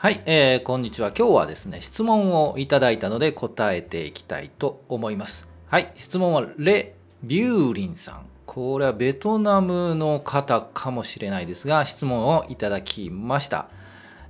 [0.00, 1.08] はい、えー、こんにちは。
[1.08, 5.48] 今日はですね、質問をいただいたので答えていきたいと思います。
[5.66, 8.26] はい、質問はレ・ビューリンさん。
[8.46, 13.66] これはベトナムの方かもしれないですが、質問をいただきました。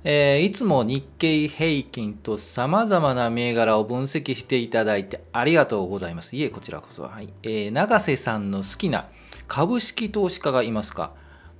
[0.03, 6.35] えー、いつも日経平均と様々な銘柄を分析していただいてありがとうございます。
[6.35, 7.03] いえ、こちらこそ。
[7.03, 9.07] はいえー、永瀬さんの好きな
[9.47, 11.11] 株式投資家がいますか？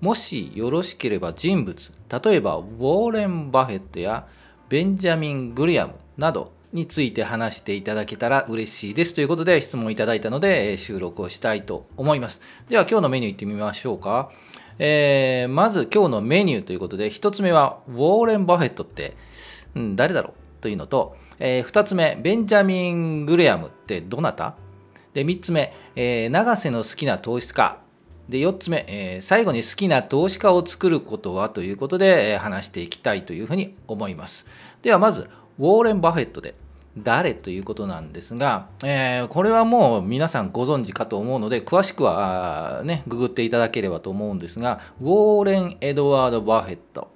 [0.02, 1.92] もしよろしければ人物、
[2.24, 4.28] 例えばウォーレン・バフェットや
[4.70, 12.42] ベンジャミン・グリアムなどについて話していただけたら嬉しいですということで質問いただいたので収録をしたいと思います。
[12.70, 14.32] では今日のメニューいってみましょうか。
[14.78, 19.18] えー、まず今日のメニューということで1つ目はウォーレン・バフェットって、
[19.76, 20.62] うん、誰だろう？
[20.62, 24.56] というのと、えー、2つ目ベンジャミン・グレアムってどなた？
[25.14, 27.80] で3つ目、えー、永瀬の好きな投資家
[28.30, 34.46] で4つ目、えー、最後に好きな投資家を作ることはということで、えー、話していきたいというふうに思います。
[34.84, 36.54] ではまず、ウォーレン・バフェットで
[36.98, 47.12] 誰ということなんですが、えー、これはもう皆さんご存知かと思うので、詳しくはね、ググっていただければと思うんですが、ウォーレン・エドワード・バフェット。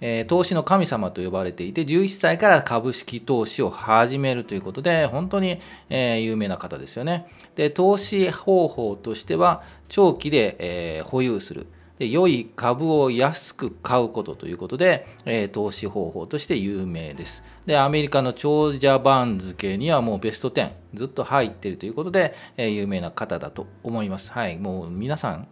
[0.00, 7.26] えー、投資の神様と呼ばれていて、11歳から株式投資を始めるということで、本当に、えー、有名な方ですよね。
[7.56, 11.66] で、投資方法としては、長期で、えー、保有する。
[11.98, 17.42] で良い株を安く買うことということで、えー、投資方法として有名です。
[17.66, 24.30] で、アメリカの長者番付にはもうベスト10ずっと入っているということで、えー、有名な方だと思います。
[24.30, 25.48] はい、もう皆さん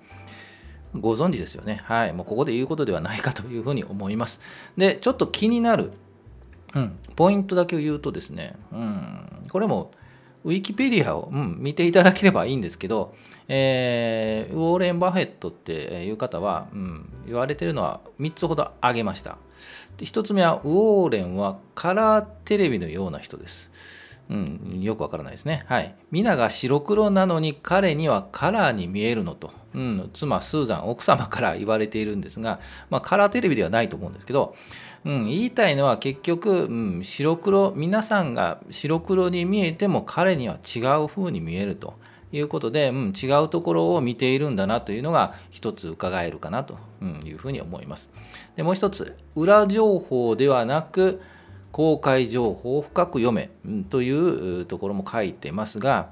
[1.01, 1.81] ご存知ですよね。
[1.85, 2.13] はい。
[2.13, 4.41] もうここで言うことではないかというふうに思います。
[4.77, 5.93] で、ちょっと気になる、
[6.75, 9.91] うん、ポイントだけを言うとですね、うん、これも
[10.45, 13.15] ウィキペディアを、うん、見ていただければいいんですけど、
[13.49, 19.39] えー、ウォーレン・バフェットっていう方は、うん、言われてるのは3つほど挙げました。
[19.97, 23.71] で1つ目は、ウォーレンはカラーテレビのような人です。
[24.29, 25.65] うん、よくわからないですね。
[25.67, 25.95] はい。
[26.11, 32.61] 皆が白黒なのに彼にはカラーに見えるのと、うん、妻スーザン、奥様から言われているんですが、
[32.91, 34.57] まあ、カラーテレビではないと思うんですけど、
[35.05, 41.95] うん、言いたいのは結局、うん、白黒、皆さんが白黒に見えても彼には違う風に見えると。
[42.33, 46.77] いうことで、うん、違うところを見ているんだなというのが一つ伺えるかなと
[47.25, 48.11] いうふうに思います。
[48.57, 51.21] でもう一つ裏情報ではなく
[51.77, 53.51] 公開情報を深く読め
[53.91, 54.11] とい
[54.61, 56.09] うところも書いてますが、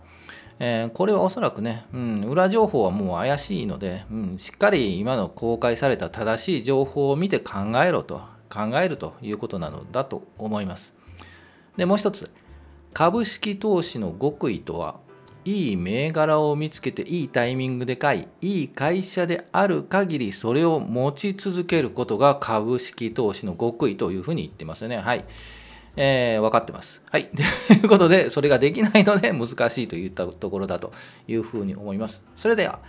[0.59, 8.21] えー、これはおそらくね、うん、裏情報はもう怪しいので、うん、しっかり今の公開された正しい情報を見て考えろと
[8.51, 10.93] 考えるということなのだと思います。
[11.79, 12.31] でもう一つ
[12.93, 14.97] 株式投資の極意とは
[15.45, 25.25] いい銘柄を見つけていいタイミングで買いいい会社である限りそれを持ち続けることが株式投資の極意というふうに言ってますよねはい
[25.97, 27.03] えー、分かってます。
[27.09, 27.27] はい。
[27.69, 30.93] ということで、それができないので難しいといったところだと
[31.29, 32.25] いうふうに思います。
[32.35, 32.81] それでは、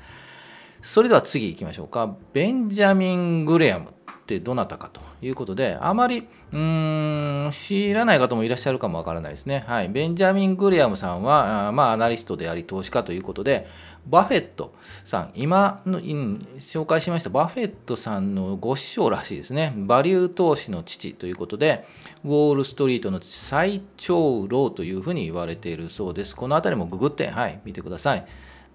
[0.82, 2.16] それでは次行きましょうか。
[2.34, 3.94] ベンジャミン・グレアム
[4.25, 9.63] ってどなたかということで、あまりうーん知らない方もいらっしゃるかもわからないですね。
[9.68, 13.68] はい、ベンジャミン・グレアムさんは、あまあ、アナリストであり投資家ということで、
[14.08, 19.74] バフェットさん、今の、紹介しましたバフェットさんのご師匠らしいですね。
[19.78, 21.86] バリュー投資の父ということで、
[22.24, 26.36] ウォール・ストリートの最長老というふうに言われているそうです。
[26.36, 28.25] このあたりもググって、はい、見てください。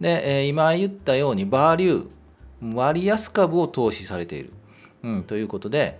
[0.00, 4.52] で、え、今言ったように、バリュー、割安株を投資されている。
[5.02, 5.98] うん、ということで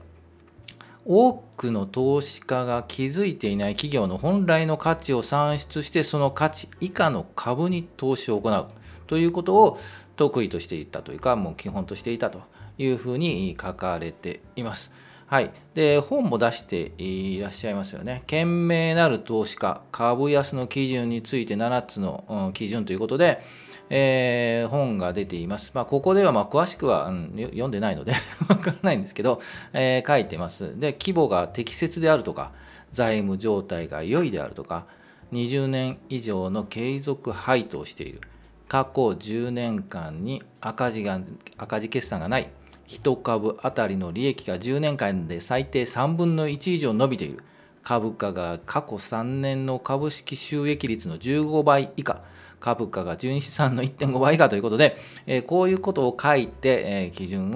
[1.04, 8.66] 多くの投資家が気づいていない企業の本来の価値を算出してその価値以下の株に投資を行う
[9.06, 9.80] ということを
[10.16, 12.42] 得意としていたというかもう基本としていたと
[12.78, 14.92] いうふうに書かれています。
[15.30, 18.24] はい、で本も出していらっしゃいますよね。
[18.26, 23.40] 賢明なる投資家株安の基準について7つの基準ということで、
[23.90, 25.70] えー、本が出ています。
[25.72, 28.14] まあ、ここではま詳しくは、うん、読んでないので
[28.50, 29.40] わからないんですけど、
[29.72, 30.76] えー、書いてます。
[30.80, 32.50] で、規模が適切であるとか、
[32.90, 34.86] 財務状態が良いであるとか、
[35.32, 38.20] 20年以上の継続配当している。
[38.66, 41.20] 過去10年間に赤字が
[41.56, 42.50] 赤字決算がない。
[42.90, 47.38] 1株当たりの利益が10年間で最低3分の1以上伸びている。
[47.82, 52.22] 株価が過去3年の株式収益率の15倍以下。
[52.58, 57.54] 株価が純資産の1.5倍以下ということで、えこういうことを書いて、え基準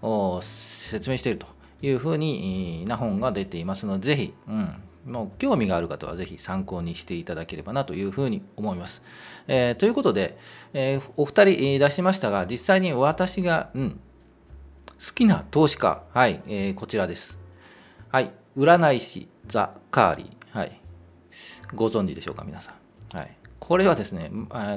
[0.00, 1.46] を説明していると
[1.82, 9.02] いうふうにな本が出ていますので、ぜひ、うん、もう興味がある方はぜひ参考にしていただければなというふうに思います。
[9.48, 10.38] えー、ということで、
[10.72, 14.00] えー、お二人出しましたが、実際に私が、うん、
[14.98, 17.38] 好きな投資家、はい、えー、こちらです。
[18.10, 20.80] はい、占い師ザ・カーリー、はい、
[21.72, 22.74] ご存知でしょうか皆さ
[23.12, 24.32] ん、はい、これはですね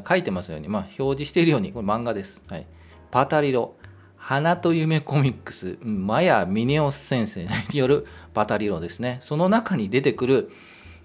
[0.07, 2.67] 書いてますように、まあ、表示しているようにこれ漫画です、はい、
[3.09, 3.75] パタリロ。
[4.15, 5.79] 花と夢コミックス。
[5.81, 9.17] マヤ・ミネオス先生によるパタリロですね。
[9.21, 10.51] その中に出てくる、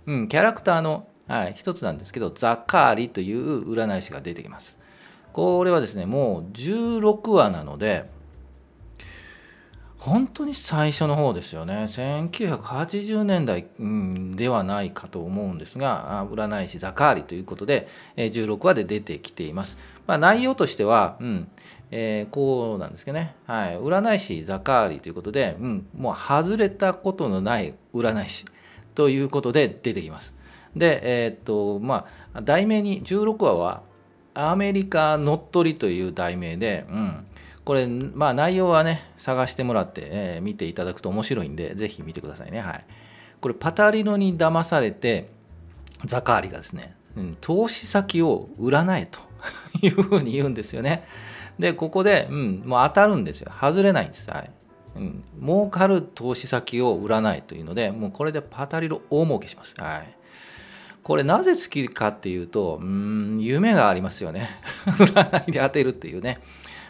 [0.05, 4.79] うん、キャラクターの、はい、一つなんですけどザ・カーリという占い師が出てきます。
[5.33, 8.05] これはですねもう16話なので
[10.07, 11.87] 本当に最初の方ですよね。
[11.89, 19.77] 1980年代、うん、ではないかと思うんですが占い師ザカーリということで16話で出てきています、
[20.07, 21.49] まあ、内容としては、うん
[21.91, 28.45] えー、こうなんですけどね、はい、占い師ザカーリということで、うん、もう外れたことのない占い師
[28.95, 30.37] ということで出てきます。
[30.77, 33.83] でえー、っとまあ題名に16話は
[34.35, 37.27] アメリカ乗っ取りという題名で、うん、
[37.67, 42.61] これ、まあ内容はね、探してもらって、えー、見ていただくと面白いんで、ぜひ見てくださいね。
[42.61, 42.85] はい。
[43.41, 45.31] これ、パタリノに騙されて、
[46.05, 49.19] ザカーリがですね、うん、投資先を占えと
[49.85, 51.09] いうふうに言うんですよね。
[51.59, 53.51] で、ここで、うん、もう当たるんですよ。
[53.51, 54.31] 外れないんです。
[54.31, 54.51] はい。
[54.95, 59.75] うん、儲かる投資先を占いというので、もうこれでパタリロ大儲けします。
[59.77, 60.17] はい。
[61.03, 64.51] これなぜ好きかっていうと、うん、夢がありますよね。
[64.87, 66.39] 占いで当てるっていうね。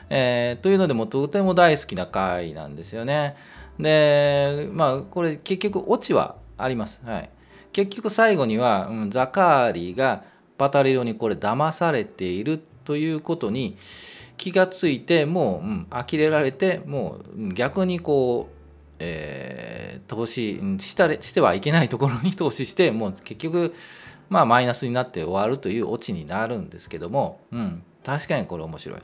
[0.08, 3.36] えー、というのでもとても大好きな回なんですよね。
[3.78, 7.00] でまあこれ結局オチはあります。
[7.04, 7.30] はい、
[7.72, 10.24] 結局最後には、うん、ザカーリーが
[10.56, 13.76] パタリロにこれ騙されているということに
[14.36, 18.54] 気がついてもう、うん、呆れられてもう逆にこう、
[18.98, 23.74] えー、投資したしてはいけないところに投資してもう結局
[24.28, 29.00] まあマイナスになって終わるというオチになるんですけども、うん、確かにこれ面白い。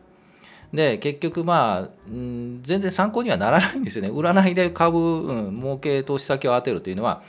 [0.72, 7.22] で結局まあ、うん、全然参考にはならないんですよね 占いで株、うん、儲け投資先を当てるというのは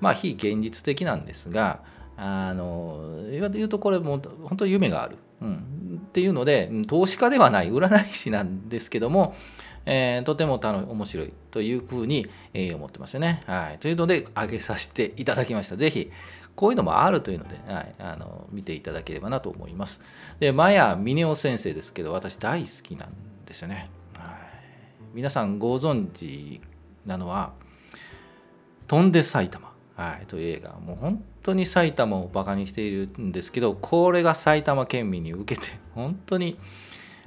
[0.00, 1.82] まあ非現実的なんですが
[2.16, 9.36] あの今で言うとこれも本当に夢がある、うん、っていうので投資家ではない占い師なんですけども、
[9.86, 13.42] えー、とても面白いというふうに、えー、思ってますよね。
[13.46, 15.76] はい、というので挙げさせていただきました。
[15.76, 16.10] 是非
[16.58, 20.00] こういうのもあるというので、はい、あの見ていただければなと思います。
[20.40, 23.12] で、マヤ・ミネオ先生ですけど、私大好きなん
[23.46, 23.88] ですよね。
[24.18, 24.28] はい、
[25.14, 26.60] 皆さんご存知
[27.06, 27.52] なのは、
[28.88, 36.58] 飛んで埼玉、はい、という映画、もう本当に埼玉をバカにしているんですけど、これが埼玉県民に受けて、本当に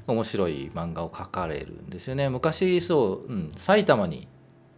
[0.08, 2.28] 面白い漫画を描かれるんですよね。
[2.28, 4.28] 昔、そう、うん、埼玉に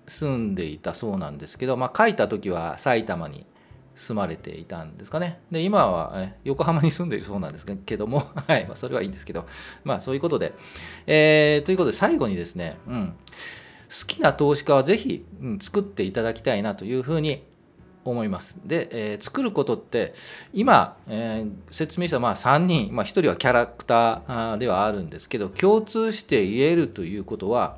[0.06, 3.48] 住んでいたそうなんですけど、まあ、書いた時は埼玉に
[3.96, 5.40] 住まれていたんですかね。
[5.52, 9.46] で今は横浜に住んでいるそうなんですけども、 はいまあ、それはいいんですけど、
[9.84, 10.54] まあそういうことで、
[11.06, 17.44] えー、ということで最後にですね、うん、好きな投資家はぜひ、うん、作っていただきたいなというふうに
[18.04, 18.58] 思います。
[18.66, 20.14] で、えー、作ることって
[20.54, 27.78] 今、えー、説明したまあ3人、まあ、1人はキャラクターではあるんですけど共通して言えるということは、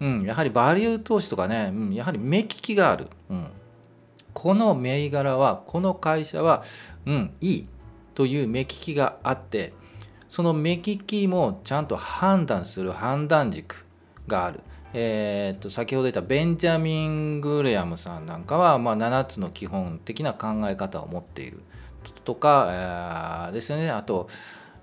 [0.00, 3.06] うん、やはりバリュー投資とかね、うん、やはり目利きがある。
[3.30, 3.46] うん
[4.34, 6.62] この銘柄はこの会社は
[7.06, 7.68] うんいい
[8.14, 9.72] という目利きがあって
[10.28, 13.84] その目利きもちゃんと判断する判断軸
[14.26, 14.60] がある。
[14.94, 21.62] えー、と先ほど言ったベンジャミン・グレアムさんなんかは、ま、7つの基本的な考え方を持っている。
[22.24, 23.90] とか、え、ですよね。
[23.90, 24.28] あと、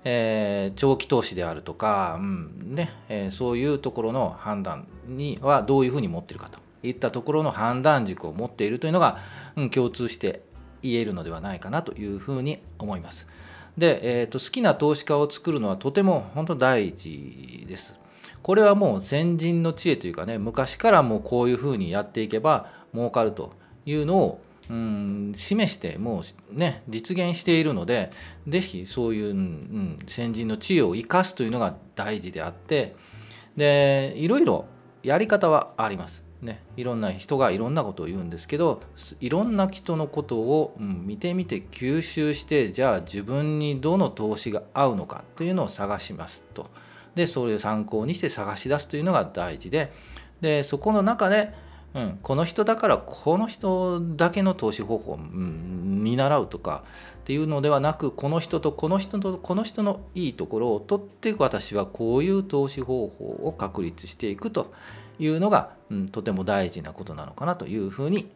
[0.04, 6.58] えー、長期投資であるとか、うんねえー、そういうところの判断にはどういうふうに持ってるかと。
[6.82, 9.18] いったところの判断軸を持っているというのが、
[9.56, 10.42] うん、共通して
[10.82, 13.28] 言えるのではないかなというふうに思います。
[13.76, 17.98] で、えーと、好きな投資家を作るのはとても本当第一です。
[18.42, 23.52] これはもう先人の知恵というかね昔からもうこういうふうにやっていけば儲かると
[23.84, 26.22] いうのをうん示しても
[26.52, 28.10] うね実現しているので
[28.46, 32.94] 是非そういう、うん、先人の知恵を生かすというのが大事であって
[33.56, 34.66] でいろいろ
[35.02, 36.29] やり方はあります。
[36.42, 38.80] ね、いろんな人がいろんなことを言うんですけど
[39.20, 46.70] いろんな人のことを、うん、見てみて吸収してじゃあ自分にどの投資が合うのかというのを探しますと。
[47.14, 49.92] でそれを参考にして探し出すというのが大事で。
[50.40, 51.52] でそこの中で、
[51.92, 56.84] うん、この人だからこの人だけの投資方法を、うん、見習うとか
[57.18, 64.72] っていうのではなくこの人とこの人とこの人のいいところを取って私はこういう投資方法を確立していくと
[65.20, 68.30] いうのが、うん、とても大事なことなのかなというふうに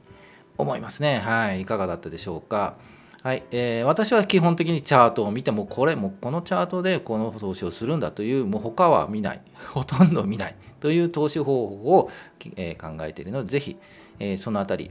[0.58, 1.18] 思いますね。
[1.18, 2.74] はい、いかがだったでしょうか。
[3.22, 9.40] はい、えー、私は基本的にチャートを見てもこれもこのチャートでこの投資をするんだというもう他は見ない
[9.72, 12.10] ほとんど見ないという投資方法を、
[12.56, 13.78] えー、考えているのでぜひ、
[14.18, 14.90] えー、そのあたり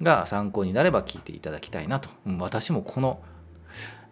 [0.00, 3.20] が参考になれば聞いていただきたいなと、うん、私もこの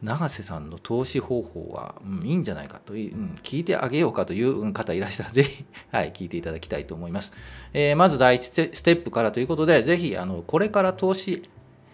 [0.02, 7.32] 永瀬さんの投資方法は、うん、いいんじゃないかという、うん、聞いてあげようかという方いらしたら、ぜひ、はい、聞いていただきたいと思います。
[7.72, 11.48] えー、まず第一ステップからということで、ぜひ、あの、これから投資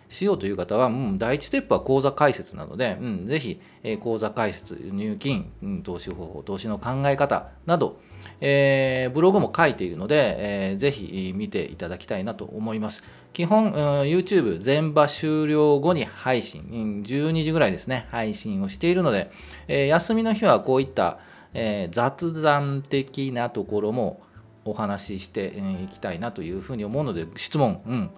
[0.09, 8.01] しようという方は、うん、第一ステップは口座開設なので、うん、ぜひ、えー、口座開設、入金、うん、投資方法、投資の考え方など、
[8.41, 13.03] えー、ブログも書いているので、えー、ぜひ見ていただきたいなと思います。
[13.33, 13.73] 基本、
[14.05, 19.31] YouTube 全場終了後に配信、12時ぐらいですね、配信をしているので、
[19.69, 21.19] えー、休みの日はこういった、
[21.53, 24.23] えー、雑談的なところも
[24.65, 28.11] お話ししていきたいなというふうに思うので、質問、うん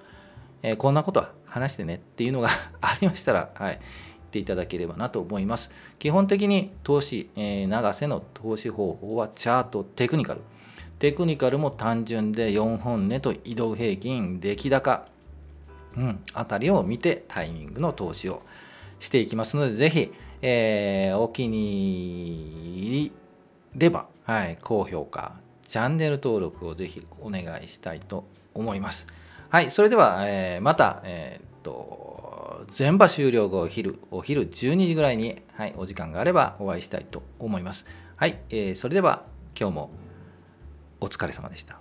[0.62, 2.49] えー、こんなことは話してねっていうのが
[2.81, 3.81] ありましたら、はい、言っ
[4.31, 5.71] ていただければなと思います。
[5.99, 10.40] 基本的に投資、えー、長瀬の投資方法はチャート、テクニカル。
[10.99, 15.07] テクニカルも単純で4本値と移動平均、出来高、
[15.97, 18.43] うん、あたりを見てタイミングの投資を
[18.99, 20.12] していきますので、ぜひ、
[20.43, 23.12] えー、お気に入り
[23.76, 28.25] れば、はい、高評価、チャンネル登録をぜひお願いしたいと
[28.55, 29.07] 思います。
[29.50, 37.85] はい、それでは、えー、また、えー、っと、全場終了後、お昼、お昼12時ぐらいに、はい、お時間があればお会いしたいと思います。
[38.14, 39.25] はい、えー、それでは
[39.59, 39.90] 今日も
[41.00, 41.80] お疲れ様でした。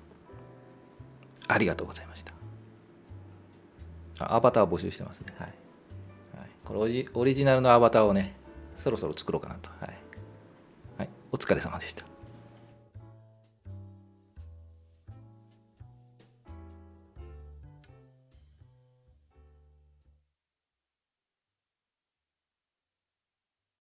[1.47, 2.33] ありがとうございました。
[4.19, 5.27] アバターを募集してますね。
[5.37, 5.47] はい。
[6.39, 8.35] はい、これオリオリジナルのアバターをね、
[8.75, 9.69] そろそろ作ろうかなと。
[9.79, 9.93] はい。
[10.97, 12.08] はい、お疲れ様でした。